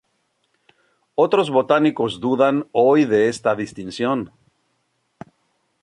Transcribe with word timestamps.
Otros 1.13 1.51
botánicos 1.51 2.19
dudan 2.19 2.67
hoy 2.71 3.05
de 3.05 3.27
esta 3.29 3.53
distinción. 3.55 4.31